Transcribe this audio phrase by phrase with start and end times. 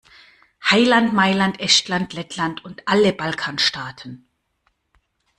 [0.67, 4.27] Heiland, Mailand, Estland, Lettland und alle Balkanstaaten!